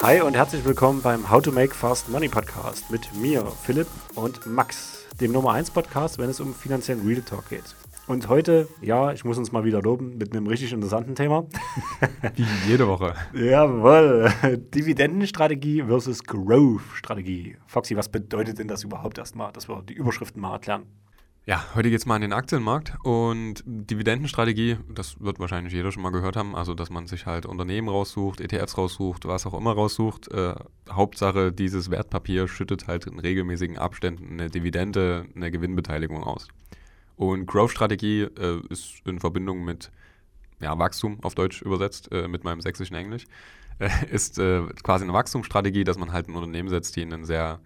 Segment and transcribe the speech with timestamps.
[0.00, 4.46] Hi und herzlich willkommen beim How to Make Fast Money Podcast mit mir, Philipp und
[4.46, 7.74] Max, dem Nummer 1 Podcast, wenn es um finanziellen Real Talk geht.
[8.06, 11.46] Und heute, ja, ich muss uns mal wieder loben mit einem richtig interessanten Thema.
[12.36, 13.14] Wie jede Woche.
[13.34, 14.32] Jawohl.
[14.72, 17.56] Dividendenstrategie versus Growth-Strategie.
[17.66, 20.86] Foxy, was bedeutet denn das überhaupt erstmal, dass wir die Überschriften mal erklären?
[21.48, 26.02] Ja, heute geht es mal an den Aktienmarkt und Dividendenstrategie, das wird wahrscheinlich jeder schon
[26.02, 29.72] mal gehört haben, also dass man sich halt Unternehmen raussucht, ETFs raussucht, was auch immer
[29.72, 30.30] raussucht.
[30.30, 30.56] Äh,
[30.90, 36.48] Hauptsache, dieses Wertpapier schüttet halt in regelmäßigen Abständen eine Dividende, eine Gewinnbeteiligung aus.
[37.16, 39.90] Und Growth-Strategie äh, ist in Verbindung mit
[40.60, 43.24] ja, Wachstum auf Deutsch übersetzt, äh, mit meinem sächsischen Englisch,
[43.78, 47.60] äh, ist äh, quasi eine Wachstumsstrategie, dass man halt ein Unternehmen setzt, die einen sehr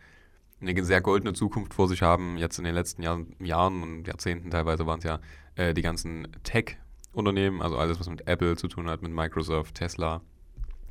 [0.63, 2.39] eine sehr goldene Zukunft vor sich haben.
[2.39, 5.21] Jetzt in den letzten Jahr, Jahren und Jahrzehnten teilweise waren es ja
[5.57, 10.23] äh, die ganzen Tech-Unternehmen, also alles, was mit Apple zu tun hat, mit Microsoft, Tesla.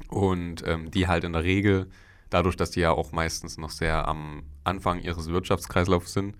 [0.09, 1.89] Und ähm, die halt in der Regel,
[2.29, 6.35] dadurch, dass die ja auch meistens noch sehr am Anfang ihres Wirtschaftskreislaufs sind,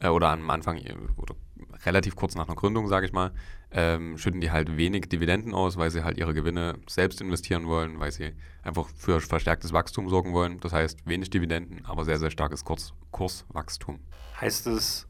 [0.00, 0.78] äh, oder am Anfang
[1.16, 1.34] oder
[1.84, 3.32] relativ kurz nach einer Gründung, sage ich mal,
[3.70, 7.98] ähm, schütten die halt wenig Dividenden aus, weil sie halt ihre Gewinne selbst investieren wollen,
[7.98, 10.60] weil sie einfach für verstärktes Wachstum sorgen wollen.
[10.60, 14.00] Das heißt wenig Dividenden, aber sehr, sehr starkes Kurs Kurswachstum.
[14.40, 15.08] Heißt es,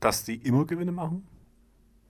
[0.00, 1.26] dass die immer Gewinne machen?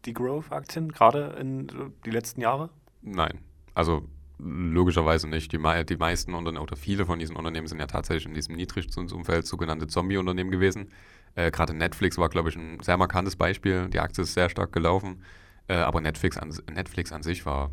[0.04, 1.66] Die Growth-Aktien, gerade in
[2.04, 2.70] die letzten Jahre?
[3.02, 3.40] Nein.
[3.74, 4.08] Also
[4.42, 5.52] logischerweise nicht.
[5.52, 9.46] Die, die meisten Unternehmen oder viele von diesen Unternehmen sind ja tatsächlich in diesem Niedrigzinsumfeld
[9.46, 10.90] sogenannte Zombie-Unternehmen gewesen.
[11.34, 13.88] Äh, Gerade Netflix war, glaube ich, ein sehr markantes Beispiel.
[13.88, 15.22] Die Aktie ist sehr stark gelaufen.
[15.68, 17.70] Äh, aber Netflix an, Netflix an sich war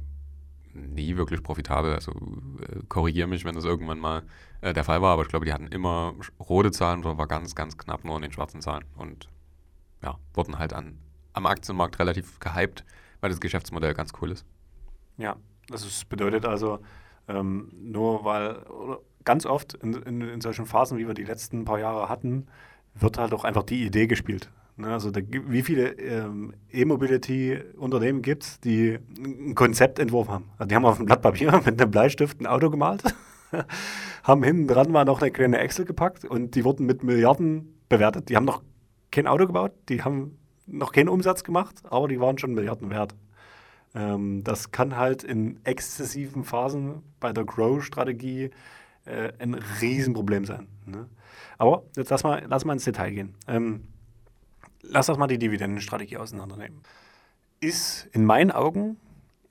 [0.74, 1.94] nie wirklich profitabel.
[1.94, 4.24] Also äh, korrigiere mich, wenn das irgendwann mal
[4.62, 5.14] äh, der Fall war.
[5.14, 8.22] Aber ich glaube, die hatten immer rote Zahlen oder war ganz, ganz knapp nur in
[8.22, 8.86] den schwarzen Zahlen.
[8.96, 9.30] Und
[10.04, 11.00] ja, wurden halt an,
[11.34, 12.86] am Aktienmarkt relativ gehypt,
[13.22, 14.46] weil das Geschäftsmodell ganz cool ist.
[15.18, 15.36] Ja,
[15.70, 16.80] das bedeutet also,
[17.28, 18.64] ähm, nur weil,
[19.26, 22.48] ganz oft in, in, in solchen Phasen, wie wir die letzten paar Jahre hatten,
[23.00, 24.50] wird halt auch einfach die Idee gespielt.
[24.78, 24.88] Ne?
[24.88, 30.50] Also da, wie viele ähm, E-Mobility-Unternehmen gibt es, die ein Konzept entworfen haben?
[30.58, 33.04] Also die haben auf ein Blatt Papier mit einem Bleistift ein Auto gemalt,
[34.24, 38.30] haben hinten dran mal noch eine kleine Excel gepackt und die wurden mit Milliarden bewertet.
[38.30, 38.62] Die haben noch
[39.12, 40.38] kein Auto gebaut, die haben
[40.68, 43.16] noch keinen Umsatz gemacht, aber die waren schon Milliarden wert.
[43.96, 48.52] Ähm, das kann halt in exzessiven Phasen bei der Grow-Strategie
[49.08, 50.68] äh, ein Riesenproblem sein.
[50.86, 51.08] Ne?
[51.58, 53.36] Aber jetzt lass mal, lass mal ins Detail gehen.
[53.48, 53.88] Ähm,
[54.82, 56.82] lass uns mal die Dividendenstrategie auseinandernehmen.
[57.60, 58.98] Ist in meinen Augen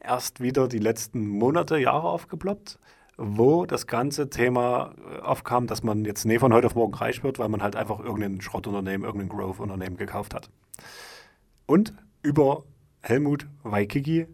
[0.00, 2.78] erst wieder die letzten Monate, Jahre aufgeploppt,
[3.16, 7.24] wo das ganze Thema äh, aufkam, dass man jetzt nee von heute auf morgen reich
[7.24, 10.50] wird, weil man halt einfach irgendein Schrottunternehmen, irgendein Growth-Unternehmen gekauft hat.
[11.66, 12.64] Und über
[13.00, 14.26] Helmut Waikiki,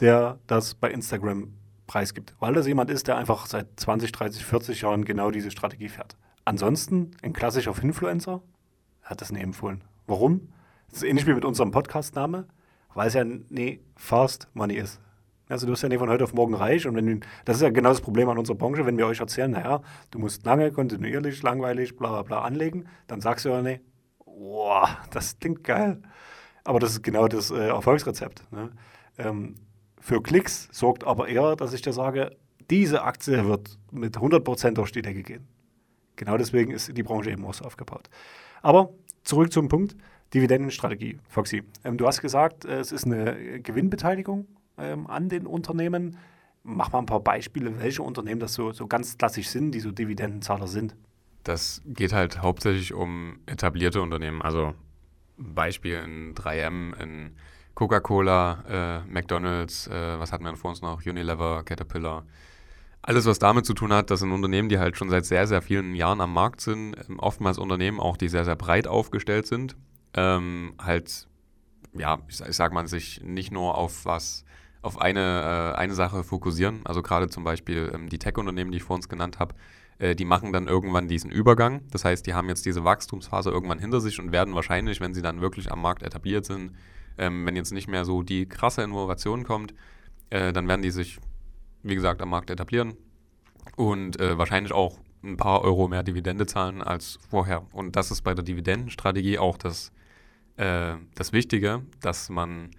[0.00, 1.52] der das bei Instagram
[1.86, 5.88] preisgibt, weil das jemand ist, der einfach seit 20, 30, 40 Jahren genau diese Strategie
[5.88, 6.16] fährt.
[6.44, 8.42] Ansonsten, ein klassischer Influencer
[9.02, 9.82] hat das nie empfohlen.
[10.06, 10.48] Warum?
[10.88, 12.46] Das ist ähnlich wie mit unserem Podcast-Name,
[12.94, 15.00] weil es ja nee, Fast Money ist.
[15.48, 17.70] Also du bist ja nicht von heute auf morgen reich und wenn das ist ja
[17.70, 21.42] genau das Problem an unserer Branche, wenn wir euch erzählen, naja, du musst lange, kontinuierlich,
[21.42, 23.80] langweilig, bla bla bla anlegen, dann sagst du ja nee,
[24.24, 26.00] wow, das klingt geil.
[26.64, 28.50] Aber das ist genau das äh, Erfolgsrezept.
[28.52, 28.70] Ne?
[29.18, 29.54] Ähm,
[30.04, 32.36] für Klicks sorgt aber eher, dass ich dir sage,
[32.68, 35.48] diese Aktie wird mit 100% durch die Decke gehen.
[36.16, 38.10] Genau deswegen ist die Branche eben auch so aufgebaut.
[38.60, 38.90] Aber
[39.22, 39.96] zurück zum Punkt,
[40.34, 41.62] Dividendenstrategie, Foxy.
[41.84, 46.18] Ähm, du hast gesagt, es ist eine Gewinnbeteiligung ähm, an den Unternehmen.
[46.64, 49.90] Mach mal ein paar Beispiele, welche Unternehmen das so, so ganz klassisch sind, die so
[49.90, 50.94] Dividendenzahler sind.
[51.44, 54.42] Das geht halt hauptsächlich um etablierte Unternehmen.
[54.42, 54.74] Also
[55.38, 57.36] Beispiel in 3M, in
[57.74, 61.04] Coca-Cola, äh, McDonalds, äh, was hatten wir vor uns noch?
[61.04, 62.24] Unilever, Caterpillar
[63.06, 65.60] alles, was damit zu tun hat, das sind Unternehmen, die halt schon seit sehr, sehr
[65.60, 66.96] vielen Jahren am Markt sind.
[67.08, 69.76] Ähm, oftmals Unternehmen auch, die sehr, sehr breit aufgestellt sind.
[70.14, 71.28] Ähm, halt,
[71.92, 74.44] ja, ich, ich sag mal, sich nicht nur auf was,
[74.80, 76.80] auf eine, äh, eine Sache fokussieren.
[76.84, 79.54] Also gerade zum Beispiel ähm, die Tech-Unternehmen, die ich vor uns genannt habe,
[79.98, 81.82] äh, die machen dann irgendwann diesen Übergang.
[81.90, 85.22] Das heißt, die haben jetzt diese Wachstumsphase irgendwann hinter sich und werden wahrscheinlich, wenn sie
[85.22, 86.72] dann wirklich am Markt etabliert sind,
[87.18, 89.74] ähm, wenn jetzt nicht mehr so die krasse Innovation kommt,
[90.30, 91.18] äh, dann werden die sich
[91.84, 92.96] wie gesagt, am Markt etablieren
[93.76, 97.66] und äh, wahrscheinlich auch ein paar Euro mehr Dividende zahlen als vorher.
[97.72, 99.92] Und das ist bei der Dividendenstrategie auch das,
[100.56, 102.70] äh, das Wichtige, dass man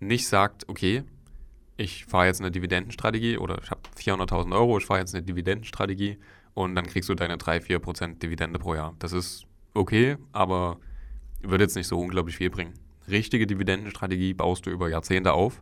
[0.00, 1.02] nicht sagt, okay,
[1.76, 6.18] ich fahre jetzt eine Dividendenstrategie oder ich habe 400.000 Euro, ich fahre jetzt eine Dividendenstrategie
[6.54, 8.94] und dann kriegst du deine 3-4% Dividende pro Jahr.
[9.00, 10.78] Das ist okay, aber
[11.42, 12.74] würde jetzt nicht so unglaublich viel bringen.
[13.08, 15.60] Richtige Dividendenstrategie baust du über Jahrzehnte auf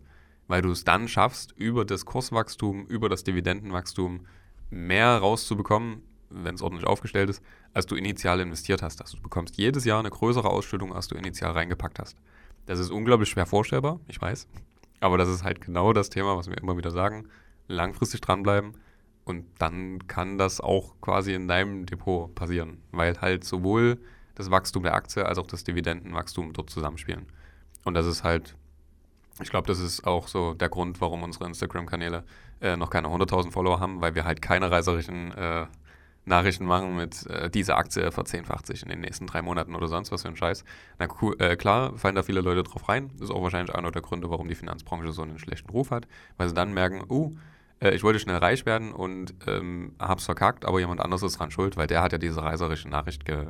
[0.49, 4.27] weil du es dann schaffst, über das Kurswachstum, über das Dividendenwachstum
[4.71, 7.43] mehr rauszubekommen, wenn es ordentlich aufgestellt ist,
[7.75, 9.00] als du initial investiert hast.
[9.00, 12.17] Also du bekommst jedes Jahr eine größere Ausschüttung, als du initial reingepackt hast.
[12.67, 14.47] Das ist unglaublich schwer vorstellbar, ich weiß.
[15.00, 17.29] Aber das ist halt genau das Thema, was wir immer wieder sagen.
[17.69, 18.75] Langfristig dranbleiben
[19.25, 23.99] und dann kann das auch quasi in deinem Depot passieren, weil halt sowohl
[24.34, 27.26] das Wachstum der Aktie als auch das Dividendenwachstum dort zusammenspielen.
[27.84, 28.56] Und das ist halt,
[29.43, 32.25] ich glaube, das ist auch so der Grund, warum unsere Instagram-Kanäle
[32.61, 35.67] äh, noch keine 100.000 Follower haben, weil wir halt keine reiserischen äh,
[36.25, 40.12] Nachrichten machen mit äh, diese Aktie verzehnfacht sich in den nächsten drei Monaten oder sonst
[40.12, 40.64] was für ein Scheiß.
[40.99, 43.11] Na cool, äh, klar, fallen da viele Leute drauf rein.
[43.14, 46.06] Das ist auch wahrscheinlich einer der Gründe, warum die Finanzbranche so einen schlechten Ruf hat,
[46.37, 47.35] weil sie dann merken, uh,
[47.81, 51.50] äh, ich wollte schnell reich werden und ähm, hab's verkackt, aber jemand anderes ist dran
[51.50, 53.49] schuld, weil der hat ja diese reiserische Nachricht ge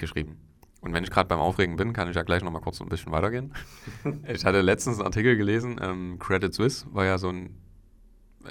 [0.00, 0.36] geschrieben.
[0.80, 3.12] Und wenn ich gerade beim Aufregen bin, kann ich ja gleich nochmal kurz ein bisschen
[3.12, 3.52] weitergehen.
[4.26, 7.54] ich hatte letztens einen Artikel gelesen, ähm, Credit Suisse war ja so ein,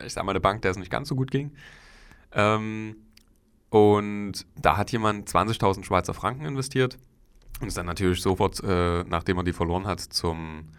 [0.05, 1.51] ich sag mal, eine Bank, der es nicht ganz so gut ging.
[2.31, 2.95] Ähm,
[3.69, 6.97] und da hat jemand 20.000 Schweizer Franken investiert
[7.61, 10.69] und ist dann natürlich sofort, äh, nachdem er die verloren hat, zum,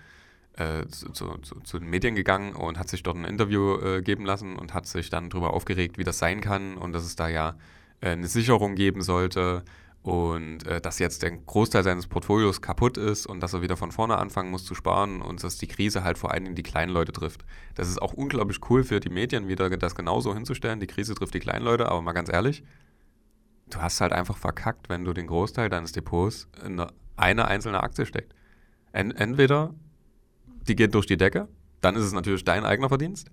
[0.54, 4.24] äh, zu, zu, zu, den Medien gegangen und hat sich dort ein Interview äh, geben
[4.24, 7.28] lassen und hat sich dann darüber aufgeregt, wie das sein kann und dass es da
[7.28, 7.56] ja
[8.00, 9.64] äh, eine Sicherung geben sollte
[10.02, 13.92] und äh, dass jetzt der Großteil seines Portfolios kaputt ist und dass er wieder von
[13.92, 16.90] vorne anfangen muss zu sparen und dass die Krise halt vor allen Dingen die kleinen
[16.90, 17.44] Leute trifft.
[17.74, 20.80] Das ist auch unglaublich cool für die Medien, wieder das genauso hinzustellen.
[20.80, 22.64] Die Krise trifft die kleinen Leute, aber mal ganz ehrlich,
[23.68, 26.82] du hast halt einfach verkackt, wenn du den Großteil deines Depots in
[27.16, 28.34] eine einzelne Aktie steckst.
[28.92, 29.74] entweder
[30.66, 31.48] die geht durch die Decke,
[31.82, 33.30] dann ist es natürlich dein eigener Verdienst,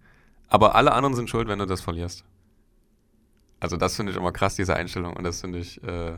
[0.49, 2.25] aber alle anderen sind schuld, wenn du das verlierst.
[3.59, 5.81] Also das finde ich immer krass, diese Einstellung und das finde ich...
[5.81, 6.17] Äh,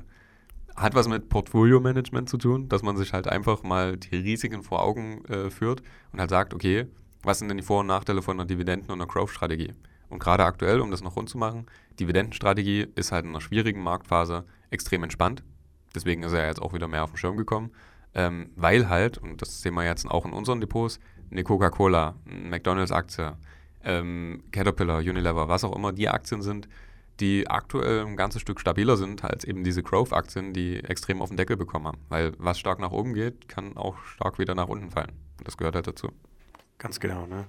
[0.75, 4.81] hat was mit Portfolio-Management zu tun, dass man sich halt einfach mal die Risiken vor
[4.81, 5.81] Augen äh, führt
[6.11, 6.87] und halt sagt, okay,
[7.23, 9.73] was sind denn die Vor- und Nachteile von einer Dividenden- und einer Growth-Strategie?
[10.09, 11.67] Und gerade aktuell, um das noch rund zu machen,
[11.99, 15.43] Dividendenstrategie ist halt in einer schwierigen Marktphase extrem entspannt.
[15.93, 17.71] Deswegen ist er jetzt auch wieder mehr auf den Schirm gekommen.
[18.15, 20.99] Ähm, weil halt, und das sehen wir jetzt auch in unseren Depots,
[21.29, 23.37] eine Coca-Cola, McDonalds-Aktie,
[23.83, 26.67] ähm, Caterpillar, Unilever, was auch immer die Aktien sind,
[27.19, 31.37] die aktuell ein ganzes Stück stabiler sind als eben diese Growth-Aktien, die extrem auf den
[31.37, 31.99] Deckel bekommen haben.
[32.09, 35.11] Weil was stark nach oben geht, kann auch stark wieder nach unten fallen.
[35.43, 36.09] Das gehört halt dazu.
[36.77, 37.25] Ganz genau.
[37.25, 37.45] Ne?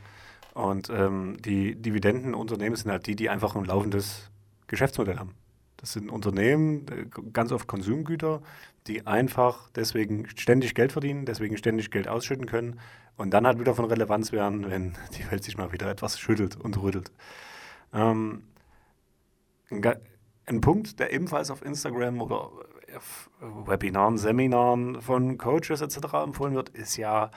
[0.54, 4.30] Und ähm, die Dividendenunternehmen sind halt die, die einfach ein laufendes
[4.66, 5.34] Geschäftsmodell haben.
[5.76, 8.42] Das sind Unternehmen, äh, ganz oft Konsumgüter,
[8.86, 12.80] die einfach deswegen ständig Geld verdienen, deswegen ständig Geld ausschütten können
[13.16, 16.56] und dann halt wieder von Relevanz werden, wenn die Welt sich mal wieder etwas schüttelt
[16.56, 17.12] und rüttelt.
[17.92, 18.42] Ähm,
[19.70, 22.50] ein Punkt, der ebenfalls auf Instagram oder
[22.96, 26.14] auf Webinaren, Seminaren von Coaches etc.
[26.24, 27.30] empfohlen wird, ist ja,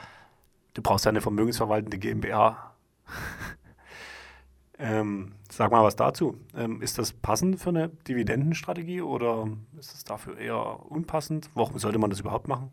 [0.74, 2.74] du brauchst ja eine vermögensverwaltende GmbH.
[4.78, 6.38] ähm, sag mal was dazu.
[6.56, 9.48] Ähm, ist das passend für eine Dividendenstrategie oder
[9.78, 11.50] ist es dafür eher unpassend?
[11.54, 12.70] Warum sollte man das überhaupt machen?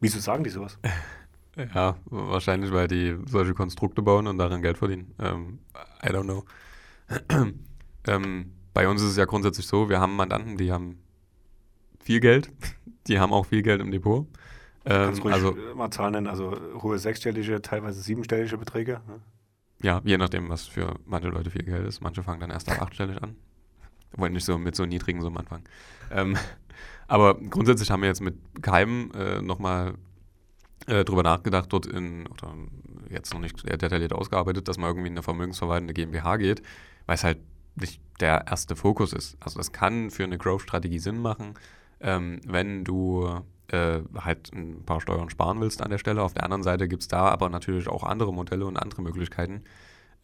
[0.00, 0.78] Wieso sagen die sowas?
[1.74, 5.14] Ja, wahrscheinlich, weil die solche Konstrukte bauen und daran Geld verdienen.
[5.18, 5.58] Ähm,
[6.02, 6.44] I don't know.
[8.06, 10.98] ähm, bei uns ist es ja grundsätzlich so, wir haben Mandanten, die haben
[12.00, 12.50] viel Geld,
[13.06, 14.26] die haben auch viel Geld im Depot.
[14.84, 19.00] Ähm, also, mal Zahlen nennen, also hohe sechsstellige, teilweise siebenstellige Beträge.
[19.06, 19.20] Ne?
[19.82, 22.00] Ja, je nachdem, was für manche Leute viel Geld ist.
[22.00, 23.36] Manche fangen dann erst ab achtstellig an.
[24.16, 25.64] Wollen nicht so mit so niedrigen Summen anfangen.
[26.10, 26.36] Ähm,
[27.08, 29.94] aber grundsätzlich haben wir jetzt mit keinem äh, nochmal
[30.86, 32.54] äh, drüber nachgedacht, dort in, oder
[33.08, 36.62] jetzt noch nicht detailliert ausgearbeitet, dass man irgendwie in eine vermögensverwaltende GmbH geht,
[37.06, 37.38] weil es halt
[37.74, 39.36] nicht der erste Fokus ist.
[39.40, 41.54] Also das kann für eine Growth-Strategie Sinn machen,
[42.00, 46.22] ähm, wenn du äh, halt ein paar Steuern sparen willst an der Stelle.
[46.22, 49.64] Auf der anderen Seite gibt es da aber natürlich auch andere Modelle und andere Möglichkeiten,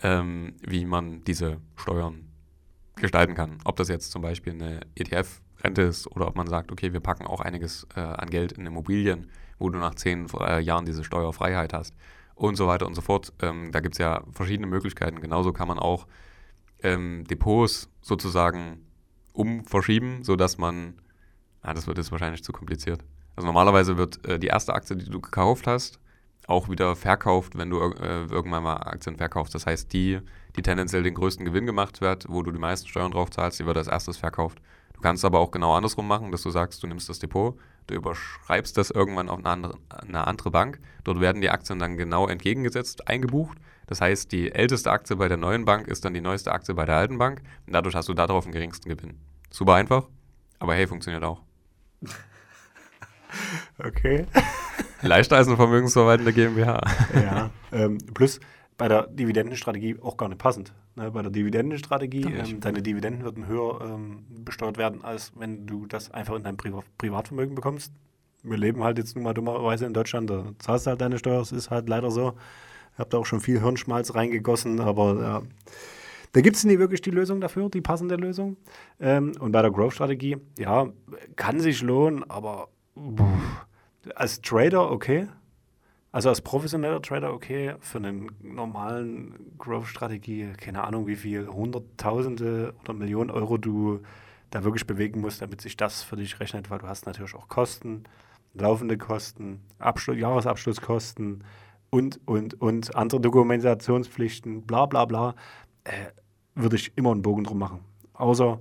[0.03, 2.29] ähm, wie man diese Steuern
[2.97, 3.59] gestalten kann.
[3.65, 7.27] Ob das jetzt zum Beispiel eine ETF-Rente ist oder ob man sagt, okay, wir packen
[7.27, 9.29] auch einiges äh, an Geld in Immobilien,
[9.59, 11.95] wo du nach zehn äh, Jahren diese Steuerfreiheit hast
[12.35, 13.33] und so weiter und so fort.
[13.41, 15.21] Ähm, da gibt es ja verschiedene Möglichkeiten.
[15.21, 16.07] Genauso kann man auch
[16.83, 18.87] ähm, Depots sozusagen
[19.33, 20.95] umverschieben, sodass man,
[21.63, 23.05] ah, das wird jetzt wahrscheinlich zu kompliziert.
[23.37, 26.01] Also normalerweise wird äh, die erste Aktie, die du gekauft hast,
[26.49, 29.55] auch wieder verkauft, wenn du äh, irgendwann mal Aktien verkaufst.
[29.55, 30.21] Das heißt, die,
[30.57, 33.67] die tendenziell den größten Gewinn gemacht wird, wo du die meisten Steuern drauf zahlst, die
[33.67, 34.61] wird als erstes verkauft.
[34.95, 37.57] Du kannst aber auch genau andersrum machen, dass du sagst, du nimmst das Depot,
[37.87, 40.81] du überschreibst das irgendwann auf eine andere, eine andere Bank.
[41.05, 43.59] Dort werden die Aktien dann genau entgegengesetzt eingebucht
[43.89, 46.85] das heißt, die älteste Aktie bei der neuen Bank ist dann die neueste Aktie bei
[46.85, 49.17] der alten Bank und dadurch hast du darauf den geringsten Gewinn.
[49.51, 50.09] Super einfach,
[50.61, 51.43] aber hey, funktioniert auch.
[53.79, 54.25] Okay.
[55.03, 56.81] Leichter als eine vermögensverwaltende GmbH.
[57.15, 58.41] Ja, ähm, plus
[58.77, 60.73] bei der Dividendenstrategie auch gar nicht passend.
[60.97, 62.23] ne, bei der Dividendenstrategie.
[62.23, 66.57] Ähm, deine Dividenden würden höher ähm, besteuert werden, als wenn du das einfach in dein
[66.57, 67.93] Pri Privatvermögen bekommst.
[68.43, 71.41] Wir leben halt jetzt nun mal dummerweise in Deutschland, da zahlst du halt deine Steuer,
[71.41, 72.35] es ist halt leider so.
[72.99, 75.43] Habe da auch schon viel Hirnschmalz reingegossen, aber ja,
[76.33, 78.57] da gibt es nie wirklich die Lösung dafür, die passende Lösung.
[79.01, 80.89] Ähm, und bei der Growth-Strategie, ja,
[81.37, 83.67] kann sich lohnen, aber pff,
[84.15, 85.29] als Trader okay.
[86.11, 92.95] Also als professioneller Trader okay, für einen normalen Growth-Strategie, keine Ahnung, wie viel Hunderttausende oder
[92.95, 94.01] Millionen Euro du
[94.51, 97.49] da wirklich bewegen musst, damit sich das für dich rechnet, weil du hast natürlich auch
[97.49, 98.05] Kosten,
[98.55, 101.45] laufende Kosten, Abschluss, Jahresabschlusskosten
[101.91, 105.35] und, und, und andere Dokumentationspflichten, bla bla bla,
[105.85, 105.91] äh,
[106.55, 107.81] würde ich immer einen Bogen drum machen.
[108.15, 108.61] Außer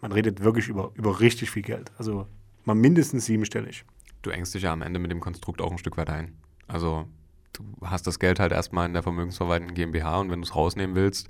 [0.00, 1.90] man redet wirklich über, über richtig viel Geld.
[1.98, 2.26] Also
[2.64, 3.84] mal mindestens siebenstellig.
[4.22, 6.36] Du engst dich ja am Ende mit dem Konstrukt auch ein Stück weit ein.
[6.66, 7.06] Also
[7.52, 10.94] du hast das Geld halt erstmal in der vermögensverwaltenden GmbH und wenn du es rausnehmen
[10.94, 11.28] willst,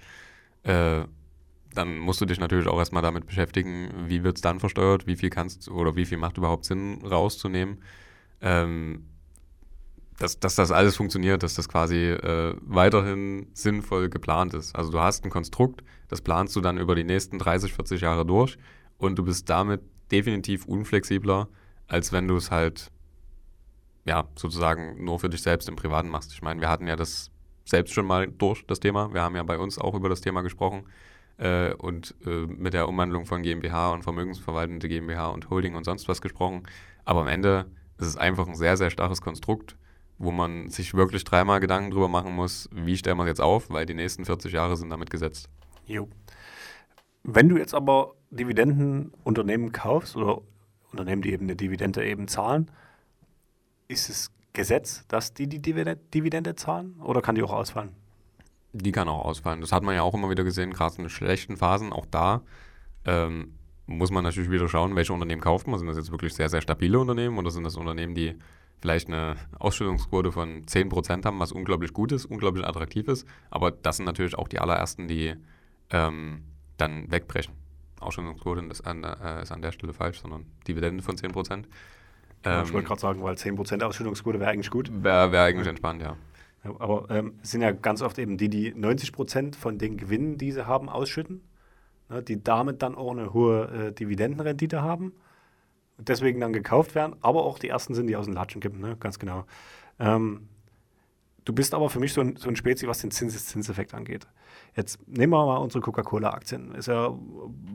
[0.64, 1.04] äh,
[1.74, 5.16] dann musst du dich natürlich auch erstmal damit beschäftigen, wie wird es dann versteuert, wie
[5.16, 7.78] viel kannst oder wie viel macht überhaupt Sinn rauszunehmen.
[8.40, 9.04] Ähm,
[10.18, 14.74] dass, dass das alles funktioniert, dass das quasi äh, weiterhin sinnvoll geplant ist.
[14.74, 18.26] Also du hast ein Konstrukt, das planst du dann über die nächsten 30, 40 Jahre
[18.26, 18.58] durch
[18.98, 21.48] und du bist damit definitiv unflexibler,
[21.86, 22.90] als wenn du es halt
[24.04, 26.32] ja sozusagen nur für dich selbst im Privaten machst.
[26.32, 27.30] Ich meine, wir hatten ja das
[27.64, 29.12] selbst schon mal durch, das Thema.
[29.14, 30.84] Wir haben ja bei uns auch über das Thema gesprochen.
[31.36, 36.08] Äh, und äh, mit der Umwandlung von GmbH und vermögensverwaltende GmbH und Holding und sonst
[36.08, 36.64] was gesprochen.
[37.04, 37.66] Aber am Ende
[37.98, 39.76] ist es einfach ein sehr, sehr starres Konstrukt
[40.18, 43.70] wo man sich wirklich dreimal Gedanken drüber machen muss, wie stellen wir es jetzt auf,
[43.70, 45.48] weil die nächsten 40 Jahre sind damit gesetzt.
[45.86, 46.08] Jo.
[47.22, 50.42] Wenn du jetzt aber Dividendenunternehmen kaufst oder
[50.90, 52.70] Unternehmen, die eben eine Dividende eben zahlen,
[53.86, 57.90] ist es Gesetz, dass die die Dividende zahlen oder kann die auch ausfallen?
[58.72, 59.60] Die kann auch ausfallen.
[59.60, 61.92] Das hat man ja auch immer wieder gesehen, gerade in schlechten Phasen.
[61.92, 62.42] Auch da
[63.04, 63.54] ähm,
[63.86, 65.78] muss man natürlich wieder schauen, welche Unternehmen kauft man.
[65.78, 68.34] Sind das jetzt wirklich sehr, sehr stabile Unternehmen oder sind das Unternehmen, die
[68.80, 73.26] vielleicht eine Ausschüttungsquote von 10% haben, was unglaublich gut ist, unglaublich attraktiv ist.
[73.50, 75.34] Aber das sind natürlich auch die allerersten, die
[75.90, 76.44] ähm,
[76.76, 77.54] dann wegbrechen.
[78.00, 81.64] Ausschüttungsquote ist an, äh, ist an der Stelle falsch, sondern Dividende von 10%.
[82.44, 84.90] Ähm, ich wollte gerade sagen, weil 10% Ausschüttungsquote wäre eigentlich gut.
[85.02, 86.16] Wäre wär eigentlich entspannt, ja.
[86.62, 90.38] ja aber ähm, es sind ja ganz oft eben die, die 90% von den Gewinnen,
[90.38, 91.42] die sie haben, ausschütten,
[92.08, 95.12] ne, die damit dann auch eine hohe äh, Dividendenrendite haben
[95.98, 98.80] und deswegen dann gekauft werden, aber auch die ersten sind, die aus den Latschen kippen,
[98.80, 98.96] ne?
[98.98, 99.44] ganz genau.
[99.98, 100.48] Ähm,
[101.44, 104.26] du bist aber für mich so ein, so ein Spezi, was den Zinseszinseffekt angeht.
[104.76, 106.74] Jetzt nehmen wir mal unsere Coca-Cola-Aktien.
[106.74, 107.12] Ist ja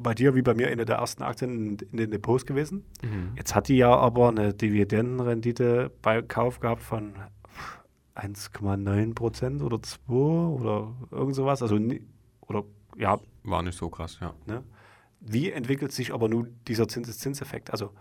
[0.02, 2.86] bei dir wie bei mir eine der ersten Aktien in, in den Depots gewesen.
[3.04, 3.34] Mhm.
[3.36, 7.16] Jetzt hat die ja aber eine Dividendenrendite bei Kauf gehabt von
[8.16, 11.62] 1,9 Prozent oder 2 oder irgend sowas.
[11.62, 11.78] Also,
[12.42, 12.64] oder
[12.98, 13.20] ja.
[13.44, 14.34] War nicht so krass, ja.
[14.46, 14.64] Ne?
[15.20, 17.72] Wie entwickelt sich aber nun dieser Zinseszinseffekt?
[17.72, 17.92] Also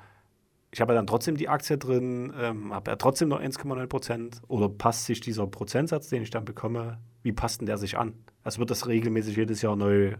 [0.72, 4.40] ich habe ja dann trotzdem die Aktie drin, ähm, habe ja trotzdem noch 1,9 Prozent.
[4.48, 8.14] Oder passt sich dieser Prozentsatz, den ich dann bekomme, wie passt denn der sich an?
[8.42, 10.16] Also wird das regelmäßig jedes Jahr neu äh,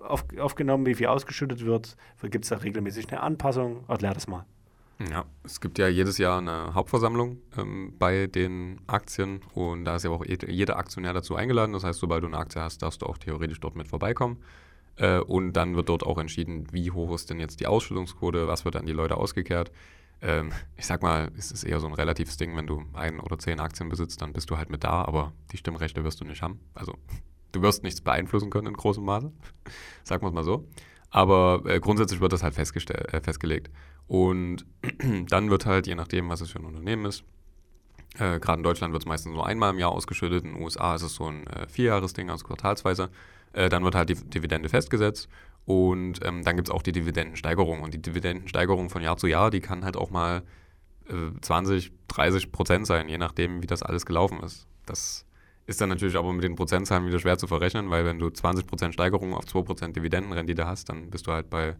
[0.00, 1.96] auf, aufgenommen, wie viel ausgeschüttet wird?
[2.22, 3.84] Gibt es da regelmäßig eine Anpassung?
[3.86, 4.46] Erklär das mal.
[5.10, 10.04] Ja, es gibt ja jedes Jahr eine Hauptversammlung ähm, bei den Aktien und da ist
[10.04, 11.74] ja auch jeder Aktionär dazu eingeladen.
[11.74, 14.38] Das heißt, sobald du eine Aktie hast, darfst du auch theoretisch dort mit vorbeikommen.
[14.96, 18.64] Äh, und dann wird dort auch entschieden, wie hoch ist denn jetzt die Ausschüttungsquote, was
[18.64, 19.70] wird an die Leute ausgekehrt.
[20.22, 23.38] Ähm, ich sag mal, es ist eher so ein relatives Ding, wenn du ein oder
[23.38, 26.42] zehn Aktien besitzt, dann bist du halt mit da, aber die Stimmrechte wirst du nicht
[26.42, 26.60] haben.
[26.74, 26.94] Also
[27.52, 29.32] du wirst nichts beeinflussen können in großem Maße,
[30.04, 30.66] sagen wir es mal so.
[31.10, 33.70] Aber äh, grundsätzlich wird das halt äh, festgelegt.
[34.06, 34.66] Und
[35.28, 37.24] dann wird halt, je nachdem, was es für ein Unternehmen ist,
[38.18, 40.94] äh, gerade in Deutschland wird es meistens nur einmal im Jahr ausgeschüttet, in den USA
[40.94, 43.10] ist es so ein äh, Vierjahresding, also quartalsweise.
[43.52, 45.28] Äh, dann wird halt die Dividende festgesetzt
[45.66, 47.82] und ähm, dann gibt es auch die Dividendensteigerung.
[47.82, 50.42] Und die Dividendensteigerung von Jahr zu Jahr, die kann halt auch mal
[51.08, 54.68] äh, 20, 30 Prozent sein, je nachdem, wie das alles gelaufen ist.
[54.86, 55.26] Das
[55.66, 58.66] ist dann natürlich aber mit den Prozentzahlen wieder schwer zu verrechnen, weil wenn du 20
[58.66, 61.76] Prozent Steigerung auf 2 Prozent Dividendenrendite hast, dann bist du halt bei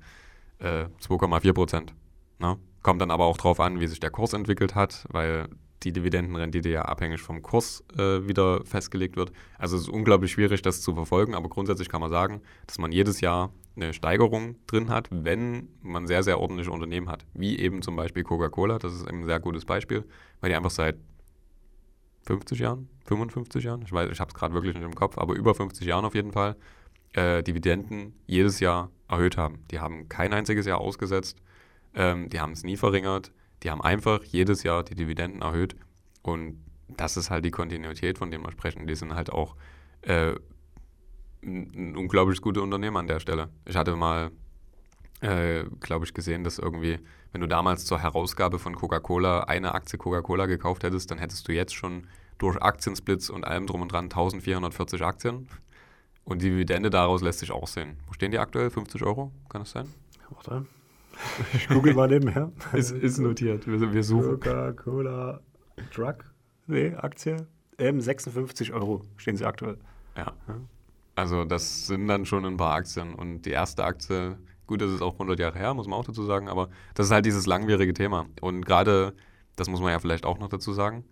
[0.59, 1.95] äh, 2,4 Prozent.
[2.41, 2.59] Ne?
[2.83, 5.49] Kommt dann aber auch drauf an, wie sich der Kurs entwickelt hat, weil
[5.83, 9.33] die Dividendenrendite ja abhängig vom Kurs äh, wieder festgelegt wird.
[9.59, 12.93] Also es ist unglaublich schwierig, das zu verfolgen, aber grundsätzlich kann man sagen, dass man
[12.93, 17.27] jedes Jahr eine Steigerung drin hat, wenn man sehr, sehr ordentliche Unternehmen hat.
[17.35, 20.05] Wie eben zum Beispiel Coca-Cola, das ist ein sehr gutes Beispiel,
[20.41, 20.97] weil die einfach seit
[22.27, 25.35] 50 Jahren, 55 Jahren, ich weiß, ich habe es gerade wirklich nicht im Kopf, aber
[25.35, 26.57] über 50 Jahren auf jeden Fall,
[27.13, 29.65] äh, Dividenden jedes Jahr erhöht haben.
[29.71, 31.39] Die haben kein einziges Jahr ausgesetzt,
[31.95, 33.33] ähm, die haben es nie verringert,
[33.63, 35.77] die haben einfach jedes Jahr die Dividenden erhöht
[36.23, 38.87] und das ist halt die Kontinuität, von der wir sprechen.
[38.87, 39.57] Die sind halt auch
[40.03, 40.35] äh,
[41.43, 43.49] ein, unglaublich guter Unternehmer an der Stelle.
[43.65, 44.31] Ich hatte mal,
[45.21, 46.99] äh, glaube ich, gesehen, dass irgendwie,
[47.33, 51.53] wenn du damals zur Herausgabe von Coca-Cola eine Aktie Coca-Cola gekauft hättest, dann hättest du
[51.53, 52.07] jetzt schon
[52.39, 55.49] durch Aktiensplits und allem drum und dran 1440 Aktien.
[56.25, 57.97] Und die Dividende daraus lässt sich auch sehen.
[58.07, 58.69] Wo stehen die aktuell?
[58.71, 59.33] 50 Euro?
[59.49, 59.93] Kann das sein?
[60.31, 60.67] Warte.
[61.55, 62.53] Ich google mal nebenher.
[62.73, 63.67] ist, ist notiert.
[63.67, 64.41] Wir, wir suchen.
[64.41, 65.41] Coca-Cola
[65.95, 66.17] Drug?
[66.67, 67.47] Nee, Aktie.
[67.79, 69.79] Ähm, 56 Euro stehen sie aktuell.
[70.17, 70.33] Ja.
[71.15, 73.15] Also das sind dann schon ein paar Aktien.
[73.15, 76.25] Und die erste Aktie, gut, das ist auch 100 Jahre her, muss man auch dazu
[76.25, 78.27] sagen, aber das ist halt dieses langwierige Thema.
[78.41, 79.15] Und gerade,
[79.57, 81.05] das muss man ja vielleicht auch noch dazu sagen,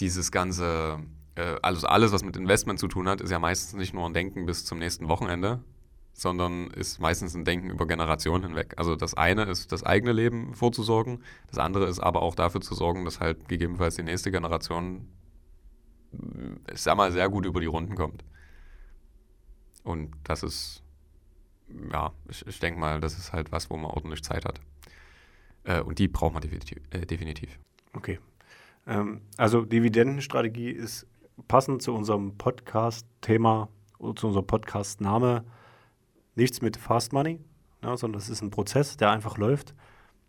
[0.00, 0.98] dieses ganze,
[1.36, 4.14] äh, also alles, was mit Investment zu tun hat, ist ja meistens nicht nur ein
[4.14, 5.62] Denken bis zum nächsten Wochenende,
[6.16, 8.72] sondern ist meistens ein Denken über Generationen hinweg.
[8.78, 12.74] Also das eine ist das eigene Leben vorzusorgen, das andere ist aber auch dafür zu
[12.74, 15.08] sorgen, dass halt gegebenenfalls die nächste Generation,
[16.72, 18.24] ich sag mal, sehr gut über die Runden kommt.
[19.84, 20.82] Und das ist,
[21.92, 24.58] ja, ich, ich denke mal, das ist halt was, wo man ordentlich Zeit hat.
[25.64, 26.78] Äh, und die braucht man definitiv.
[26.90, 27.58] Äh, definitiv.
[27.92, 28.18] Okay.
[28.86, 31.06] Ähm, also Dividendenstrategie ist
[31.46, 33.68] passend zu unserem Podcast-Thema
[33.98, 35.44] oder zu unserem Podcast-Name
[36.36, 37.40] nichts mit Fast Money,
[37.82, 39.74] ja, sondern es ist ein Prozess, der einfach läuft.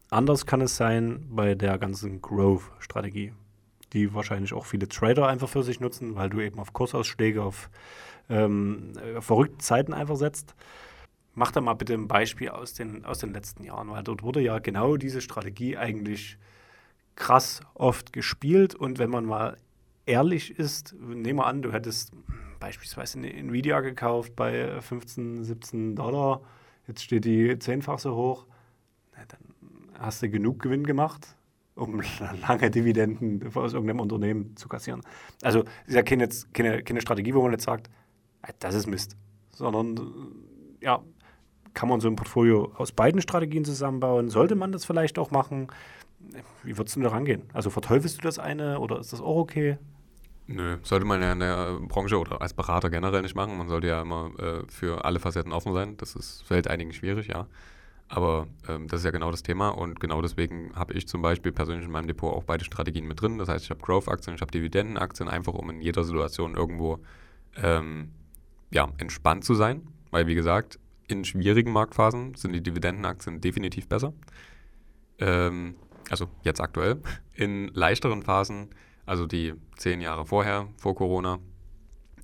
[0.09, 3.33] Anders kann es sein bei der ganzen Growth-Strategie,
[3.93, 7.69] die wahrscheinlich auch viele Trader einfach für sich nutzen, weil du eben auf Kursausschläge, auf
[8.29, 10.55] ähm, verrückte Zeiten einfach setzt.
[11.35, 14.41] Mach da mal bitte ein Beispiel aus den, aus den letzten Jahren, weil dort wurde
[14.41, 16.37] ja genau diese Strategie eigentlich
[17.15, 19.57] krass oft gespielt und wenn man mal
[20.07, 22.13] ehrlich ist, nehmen wir an, du hättest
[22.59, 26.41] beispielsweise eine Nvidia gekauft bei 15, 17 Dollar,
[26.87, 28.45] jetzt steht die zehnfach so hoch,
[29.15, 31.35] na, dann hast du genug Gewinn gemacht,
[31.75, 32.01] um
[32.47, 35.01] lange Dividenden aus irgendeinem Unternehmen zu kassieren.
[35.41, 37.89] Also ist ja keine, keine, keine Strategie, wo man jetzt sagt,
[38.59, 39.17] das ist Mist,
[39.51, 39.99] sondern
[40.81, 41.03] ja,
[41.73, 44.29] kann man so ein Portfolio aus beiden Strategien zusammenbauen?
[44.29, 45.67] Sollte man das vielleicht auch machen?
[46.63, 47.43] Wie würdest du da rangehen?
[47.53, 49.77] Also verteufelst du das eine oder ist das auch okay?
[50.47, 53.57] Nö, sollte man ja in der Branche oder als Berater generell nicht machen.
[53.57, 55.97] Man sollte ja immer äh, für alle Facetten offen sein.
[55.97, 57.47] Das ist, fällt einigen schwierig, ja.
[58.07, 61.51] Aber ähm, das ist ja genau das Thema und genau deswegen habe ich zum Beispiel
[61.51, 63.37] persönlich in meinem Depot auch beide Strategien mit drin.
[63.37, 66.99] Das heißt, ich habe Growth-Aktien, ich habe Dividendenaktien, einfach um in jeder Situation irgendwo
[67.61, 68.11] ähm,
[68.71, 69.85] ja, entspannt zu sein.
[70.11, 74.13] Weil, wie gesagt, in schwierigen Marktphasen sind die Dividendenaktien definitiv besser.
[75.19, 75.75] Ähm,
[76.09, 77.01] also jetzt aktuell.
[77.33, 78.69] In leichteren Phasen
[79.07, 81.39] also die zehn Jahre vorher, vor Corona,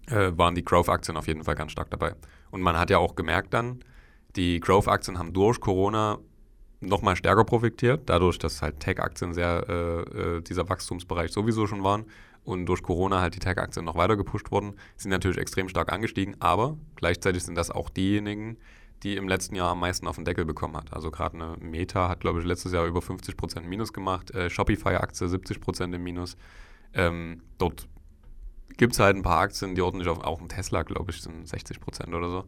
[0.07, 2.13] äh, waren die Growth-Aktien auf jeden Fall ganz stark dabei.
[2.51, 3.79] Und man hat ja auch gemerkt dann,
[4.35, 6.19] die Growth-Aktien haben durch Corona
[6.81, 12.05] nochmal stärker profitiert, dadurch, dass halt Tech-Aktien sehr äh, äh, dieser Wachstumsbereich sowieso schon waren
[12.43, 16.35] und durch Corona halt die Tech-Aktien noch weiter gepusht wurden, sind natürlich extrem stark angestiegen,
[16.39, 18.57] aber gleichzeitig sind das auch diejenigen,
[19.03, 20.93] die im letzten Jahr am meisten auf den Deckel bekommen hat.
[20.93, 25.27] Also gerade eine Meta hat, glaube ich, letztes Jahr über 50% Minus gemacht, äh, Shopify-Aktie
[25.27, 26.37] 70% im Minus.
[26.93, 27.87] Ähm, dort
[28.77, 31.47] gibt es halt ein paar Aktien, die ordentlich auf, auch ein Tesla, glaube ich, sind
[31.47, 32.45] 60 Prozent oder so,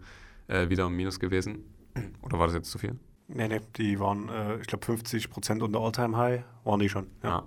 [0.48, 1.64] äh, wieder im Minus gewesen.
[2.22, 3.00] Oder war das jetzt zu viel?
[3.28, 7.08] Nee, nee, die waren, äh, ich glaube, 50 Prozent unter All-Time-High, waren die schon.
[7.24, 7.30] Ja.
[7.30, 7.44] ja.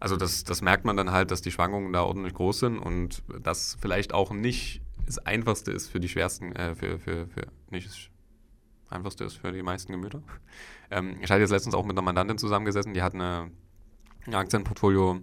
[0.00, 3.22] Also das, das merkt man dann halt, dass die Schwankungen da ordentlich groß sind und
[3.42, 7.88] das vielleicht auch nicht das Einfachste ist für die schwersten, äh, für, für, für, nicht
[7.88, 7.98] das
[8.88, 10.22] Einfachste ist für die meisten Gemüter.
[10.90, 13.50] Ähm, ich hatte jetzt letztens auch mit einer Mandantin zusammengesessen, die hat eine,
[14.26, 15.20] ein Aktienportfolio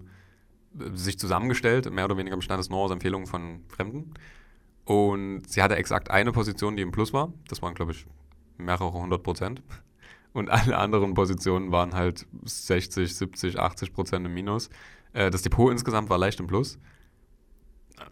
[0.93, 4.13] sich zusammengestellt, mehr oder weniger bestand es nur aus Empfehlungen von Fremden.
[4.85, 7.33] Und sie hatte exakt eine Position, die im Plus war.
[7.49, 8.05] Das waren, glaube ich,
[8.57, 9.61] mehrere hundert Prozent.
[10.33, 14.69] Und alle anderen Positionen waren halt 60, 70, 80 Prozent im Minus.
[15.13, 16.79] Äh, das Depot insgesamt war leicht im Plus.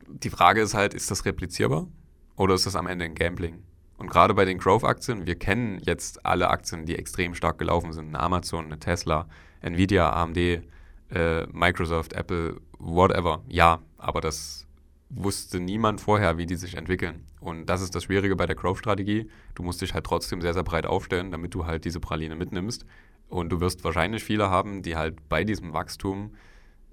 [0.07, 1.87] Die Frage ist halt, ist das replizierbar
[2.35, 3.63] oder ist das am Ende ein Gambling?
[3.97, 8.15] Und gerade bei den Growth-Aktien, wir kennen jetzt alle Aktien, die extrem stark gelaufen sind.
[8.15, 9.27] Amazon, Tesla,
[9.61, 10.63] Nvidia, AMD,
[11.11, 13.43] äh, Microsoft, Apple, whatever.
[13.47, 14.65] Ja, aber das
[15.09, 17.25] wusste niemand vorher, wie die sich entwickeln.
[17.39, 19.29] Und das ist das Schwierige bei der Growth-Strategie.
[19.53, 22.85] Du musst dich halt trotzdem sehr, sehr breit aufstellen, damit du halt diese Praline mitnimmst.
[23.29, 26.35] Und du wirst wahrscheinlich viele haben, die halt bei diesem Wachstum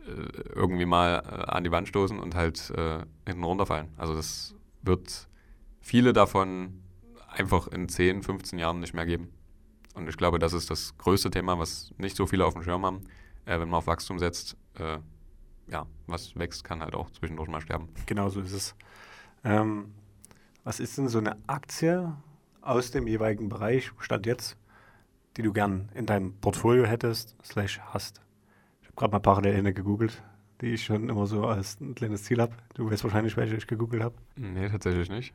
[0.06, 3.88] äh, irgendwie mal äh, an die Wand stoßen und halt äh, hinten runterfallen.
[3.96, 5.28] Also das wird
[5.80, 6.82] viele davon
[7.28, 9.28] einfach in 10, 15 Jahren nicht mehr geben.
[9.94, 12.84] Und ich glaube, das ist das größte Thema, was nicht so viele auf dem Schirm
[12.84, 13.02] haben
[13.46, 14.98] äh, wenn man auf Wachstum setzt, äh,
[15.68, 17.88] ja, was wächst, kann halt auch zwischendurch mal sterben.
[18.06, 18.74] Genau so ist es.
[19.44, 19.92] Ähm,
[20.64, 22.14] was ist denn so eine Aktie
[22.60, 24.56] aus dem jeweiligen Bereich, Stand jetzt,
[25.36, 28.20] die du gern in deinem Portfolio hättest, slash hast?
[28.82, 30.22] Ich habe gerade mal parallel eine gegoogelt,
[30.60, 32.54] die ich schon immer so als ein kleines Ziel habe.
[32.74, 34.14] Du weißt wahrscheinlich, welche ich gegoogelt habe.
[34.36, 35.34] Nee, tatsächlich nicht.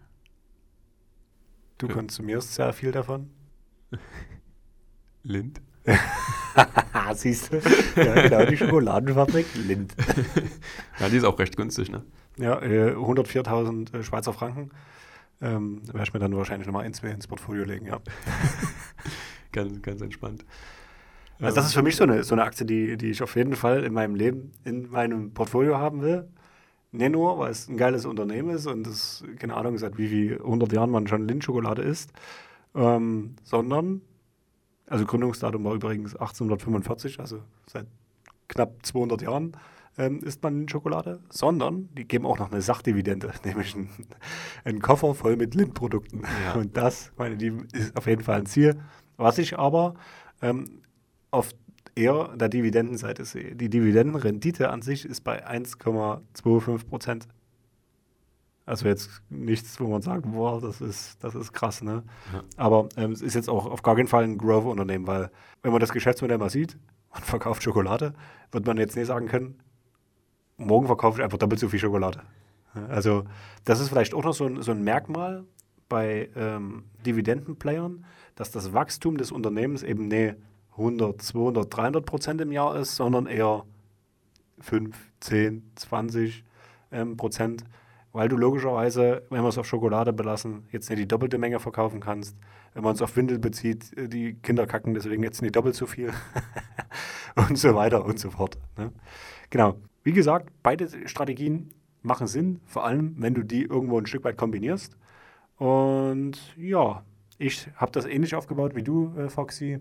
[1.77, 1.93] Du Ja.
[1.93, 3.29] konsumierst sehr viel davon.
[5.23, 5.61] Lind?
[7.13, 7.61] Siehst du?
[7.95, 9.95] Ja, genau, die Schokoladenfabrik Lind.
[10.99, 12.03] Ja, die ist auch recht günstig, ne?
[12.37, 14.71] Ja, äh, 104.000 äh, Schweizer Franken.
[15.41, 17.99] Ähm, werde ich mir dann wahrscheinlich nochmal ein, zwei ins Portfolio legen, ja.
[19.51, 20.43] Ganz, ganz entspannt.
[21.39, 23.55] Also das ist für mich so eine, so eine Aktie, die, die ich auf jeden
[23.55, 26.27] Fall in meinem Leben, in meinem Portfolio haben will.
[26.91, 30.37] Nicht nur, weil es ein geiles Unternehmen ist und es, keine Ahnung, seit wie viel
[30.39, 32.11] 100 Jahren man schon Lindschokolade isst,
[32.75, 34.01] ähm, sondern,
[34.87, 37.87] also Gründungsdatum war übrigens 1845, also seit
[38.47, 39.55] knapp 200 Jahren
[39.97, 43.89] ähm, isst man Lindschokolade, sondern die geben auch noch eine Sachdividende, nämlich einen,
[44.63, 46.23] einen Koffer voll mit Lindprodukten.
[46.45, 46.53] Ja.
[46.53, 48.79] Und das, meine Lieben, ist auf jeden Fall ein Ziel.
[49.17, 49.95] Was ich aber
[50.41, 50.81] ähm,
[51.31, 51.51] auf
[51.95, 53.55] eher der Dividendenseite sehe.
[53.55, 57.27] Die Dividendenrendite an sich ist bei 1,25 Prozent.
[58.67, 62.03] Also jetzt nichts, wo man sagt, boah, das ist, das ist krass, ne?
[62.33, 62.43] Ja.
[62.57, 65.31] Aber ähm, es ist jetzt auch auf gar keinen Fall ein Growth-Unternehmen, weil
[65.63, 66.77] wenn man das Geschäftsmodell mal sieht,
[67.13, 68.13] man verkauft Schokolade,
[68.51, 69.57] wird man jetzt nicht sagen können,
[70.57, 72.23] morgen verkaufe ich einfach doppelt so viel Schokolade.
[72.89, 73.23] Also
[73.63, 75.45] das ist vielleicht auch noch so ein, so ein Merkmal
[75.87, 80.35] bei ähm, Dividendenplayern, dass das Wachstum des Unternehmens eben nicht
[80.71, 83.63] 100, 200, 300 Prozent im Jahr ist, sondern eher
[84.59, 86.43] 5, 10, 20
[86.91, 87.63] ähm, Prozent,
[88.17, 91.99] weil du logischerweise, wenn wir es auf Schokolade belassen, jetzt nicht die doppelte Menge verkaufen
[91.99, 92.35] kannst.
[92.73, 95.85] Wenn man es auf Windel bezieht, äh, die Kinder kacken deswegen jetzt nicht doppelt so
[95.85, 96.11] viel
[97.35, 98.57] und so weiter und so fort.
[98.75, 98.91] Ne?
[99.51, 99.75] Genau.
[100.01, 101.69] Wie gesagt, beide Strategien
[102.01, 104.97] machen Sinn, vor allem wenn du die irgendwo ein Stück weit kombinierst.
[105.57, 107.03] Und ja,
[107.37, 109.79] ich habe das ähnlich aufgebaut wie du, äh, Foxy.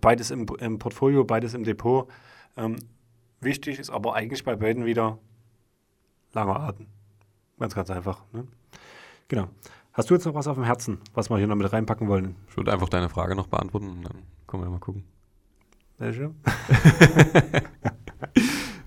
[0.00, 2.08] Beides im, im Portfolio, beides im Depot.
[2.56, 2.76] Ähm,
[3.42, 5.18] wichtig ist aber eigentlich bei beiden wieder
[6.32, 6.86] langer Atem.
[7.58, 8.22] Ganz, ganz einfach.
[8.32, 8.46] Ne?
[9.28, 9.48] Genau.
[9.92, 12.34] Hast du jetzt noch was auf dem Herzen, was wir hier noch mit reinpacken wollen?
[12.48, 15.04] Ich würde einfach deine Frage noch beantworten und dann können wir mal gucken.
[15.98, 16.32] Welche?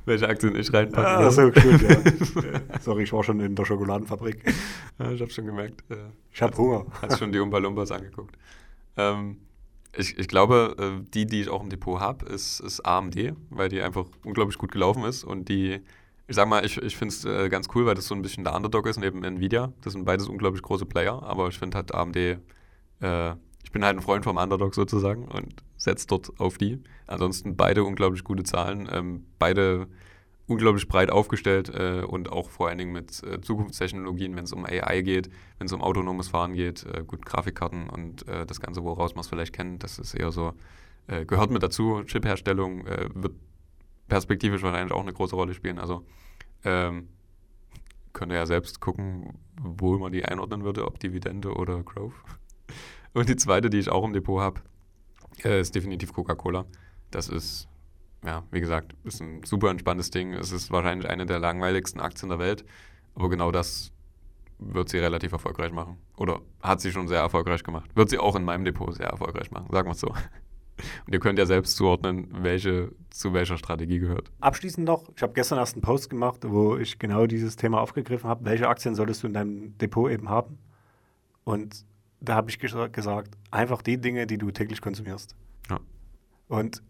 [0.06, 1.32] Welche Aktien ich reinpacken Ah, würde.
[1.32, 2.80] so, gut, ja.
[2.82, 4.54] Sorry, ich war schon in der Schokoladenfabrik.
[5.00, 5.84] Ja, ich habe schon gemerkt.
[5.90, 5.96] Äh,
[6.32, 6.86] Ich habe Hunger.
[7.02, 8.38] Hast schon die Umpa Lumpas angeguckt.
[8.96, 9.38] Ähm,
[9.98, 13.68] ich, ich glaube, äh, die, die ich auch im Depot habe, ist, ist AMD, weil
[13.70, 15.82] die einfach unglaublich gut gelaufen ist und die,
[16.28, 18.44] ich sag mal, ich, ich finde es äh, ganz cool, weil das so ein bisschen
[18.44, 19.72] der Underdog ist neben Nvidia.
[19.82, 22.38] Das sind beides unglaublich große Player, aber ich finde halt AMD, äh,
[23.64, 26.82] ich bin halt ein Freund vom Underdog sozusagen und setze dort auf die.
[27.06, 29.88] Ansonsten beide unglaublich gute Zahlen, ähm, beide
[30.48, 34.66] unglaublich breit aufgestellt äh, und auch vor allen Dingen mit äh, Zukunftstechnologien, wenn es um
[34.66, 38.84] AI geht, wenn es um autonomes Fahren geht, äh, gut Grafikkarten und äh, das Ganze,
[38.84, 40.54] woraus man es vielleicht kennt, das ist eher so,
[41.26, 42.04] gehört mit dazu.
[42.06, 43.32] Chipherstellung wird
[44.08, 45.80] perspektivisch wahrscheinlich auch eine große Rolle spielen.
[45.80, 46.06] Also
[46.64, 47.10] ähm,
[48.14, 52.14] könnt ihr ja selbst gucken, wo man die einordnen würde, ob Dividende oder Growth.
[53.14, 54.62] Und die zweite, die ich auch im Depot habe,
[55.44, 56.66] äh, ist definitiv Coca-Cola.
[57.12, 57.68] Das ist
[58.26, 60.34] ja, wie gesagt, ist ein super entspanntes Ding.
[60.34, 62.66] Es ist wahrscheinlich eine der langweiligsten Aktien der Welt,
[63.16, 63.92] aber genau das
[64.60, 65.98] wird sie relativ erfolgreich machen.
[66.18, 67.90] Oder hat sie schon sehr erfolgreich gemacht.
[67.96, 70.14] Wird sie auch in meinem Depot sehr erfolgreich machen, sagen wir es so.
[71.06, 74.32] Und ihr könnt ja selbst zuordnen, welche zu welcher Strategie gehört.
[74.42, 78.30] Abschließend noch, ich habe gestern erst einen Post gemacht, wo ich genau dieses Thema aufgegriffen
[78.30, 78.46] habe.
[78.46, 80.58] Welche Aktien solltest du in deinem Depot eben haben?
[81.44, 81.86] Und
[82.20, 85.36] da habe ich ges- gesagt, einfach die Dinge, die du täglich konsumierst.
[85.70, 85.80] Ja.
[86.48, 86.84] Und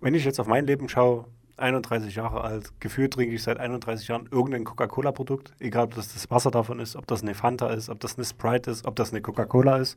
[0.00, 4.08] wenn ich jetzt auf mein Leben schaue, 31 Jahre alt, gefühlt trinke ich seit 31
[4.08, 7.88] Jahren irgendein Coca-Cola-Produkt, egal ob das das Wasser davon ist, ob das eine Fanta ist,
[7.88, 9.96] ob das eine Sprite ist, ob das eine Coca-Cola ist.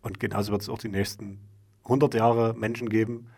[0.00, 1.38] Und genauso wird es auch die nächsten
[1.86, 3.28] 100 Jahre Menschen geben,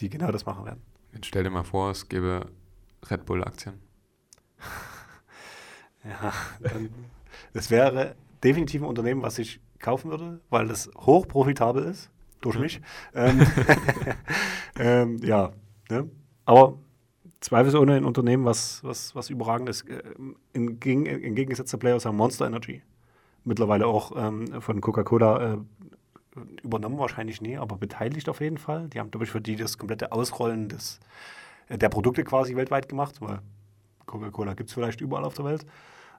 [0.00, 0.82] die genau das machen werden.
[1.12, 2.46] Jetzt stell dir mal vor, es gäbe
[3.10, 3.74] Red Bull-Aktien.
[6.06, 6.90] Ja, dann,
[7.54, 12.10] das wäre definitiv ein Unternehmen, was ich kaufen würde, weil das hoch profitabel ist,
[12.42, 12.82] durch mich.
[13.14, 13.40] Ähm,
[14.78, 15.50] ähm, ja,
[15.88, 16.10] ne?
[16.44, 16.78] aber
[17.40, 19.88] zweifelsohne ein Unternehmen, was, was, was überragend ist.
[19.88, 20.02] Äh,
[20.52, 22.82] Im, Gegen, im Gegensatz zu Players haben Monster Energy
[23.44, 25.58] mittlerweile auch ähm, von Coca-Cola äh,
[26.62, 28.88] übernommen, wahrscheinlich nie, aber beteiligt auf jeden Fall.
[28.88, 31.00] Die haben, glaube ich, für die das komplette Ausrollen des,
[31.68, 33.40] äh, der Produkte quasi weltweit gemacht, weil
[34.06, 35.66] Coca-Cola gibt es vielleicht überall auf der Welt.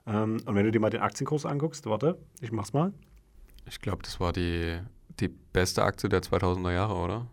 [0.06, 2.92] Ähm, und wenn du dir mal den Aktienkurs anguckst, warte, ich mach's mal.
[3.66, 4.78] Ich glaube, das war die,
[5.20, 7.26] die beste Aktie der 2000er Jahre, oder?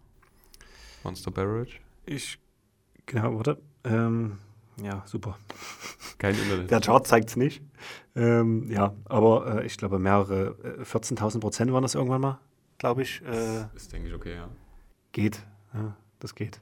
[1.04, 1.80] Monster Beverage?
[2.06, 2.40] Ich,
[3.06, 3.62] genau, warte.
[3.84, 4.40] Ähm,
[4.82, 5.38] ja, super.
[6.18, 6.72] Kein Internet.
[6.72, 7.62] Der Chart zeigt es nicht.
[8.16, 12.40] Ähm, ja, aber äh, ich glaube, mehrere, äh, 14.000 Prozent waren das irgendwann mal,
[12.84, 13.22] glaube ich.
[13.22, 14.50] Äh, ist, denke ich, okay, ja.
[15.14, 15.42] geht.
[15.74, 16.60] Ja, das geht.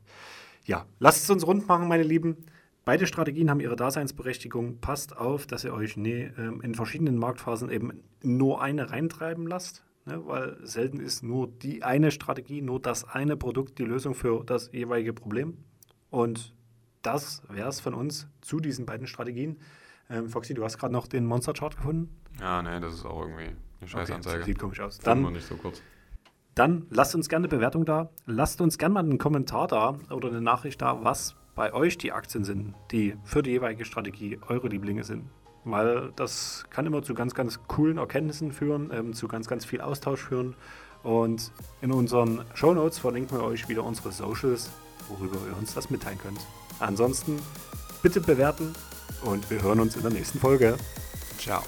[0.65, 2.45] Ja, lasst es uns rund machen, meine Lieben.
[2.85, 4.77] Beide Strategien haben ihre Daseinsberechtigung.
[4.81, 9.83] Passt auf, dass ihr euch nie, ähm, in verschiedenen Marktphasen eben nur eine reintreiben lasst,
[10.05, 10.21] ne?
[10.27, 14.71] weil selten ist nur die eine Strategie, nur das eine Produkt die Lösung für das
[14.71, 15.57] jeweilige Problem.
[16.11, 16.53] Und
[17.01, 19.57] das wäre es von uns zu diesen beiden Strategien.
[20.07, 22.15] Ähm, Foxy, du hast gerade noch den Monster Chart gefunden?
[22.39, 24.37] Ja, nee, das ist auch irgendwie eine Scheißanzeige.
[24.37, 24.99] Okay, sieht komisch aus.
[24.99, 25.81] Dann, Dann, nicht so kurz.
[26.55, 28.09] Dann lasst uns gerne eine Bewertung da.
[28.25, 32.11] Lasst uns gerne mal einen Kommentar da oder eine Nachricht da, was bei euch die
[32.11, 35.25] Aktien sind, die für die jeweilige Strategie eure Lieblinge sind.
[35.63, 39.81] Weil das kann immer zu ganz, ganz coolen Erkenntnissen führen, ähm, zu ganz, ganz viel
[39.81, 40.55] Austausch führen.
[41.03, 44.71] Und in unseren Shownotes verlinken wir euch wieder unsere Socials,
[45.07, 46.39] worüber ihr uns das mitteilen könnt.
[46.79, 47.39] Ansonsten
[48.01, 48.73] bitte bewerten
[49.23, 50.77] und wir hören uns in der nächsten Folge.
[51.37, 51.61] Ciao.